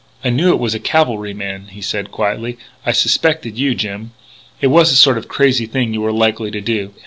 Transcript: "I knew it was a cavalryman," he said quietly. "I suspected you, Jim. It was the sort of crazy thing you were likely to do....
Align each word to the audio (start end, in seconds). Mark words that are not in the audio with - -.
"I 0.23 0.31
knew 0.31 0.49
it 0.49 0.57
was 0.57 0.73
a 0.73 0.79
cavalryman," 0.79 1.67
he 1.67 1.79
said 1.83 2.09
quietly. 2.09 2.57
"I 2.83 2.91
suspected 2.91 3.55
you, 3.59 3.75
Jim. 3.75 4.13
It 4.59 4.65
was 4.73 4.89
the 4.89 4.95
sort 4.95 5.19
of 5.19 5.27
crazy 5.27 5.67
thing 5.67 5.93
you 5.93 6.01
were 6.01 6.11
likely 6.11 6.49
to 6.49 6.59
do.... 6.59 6.91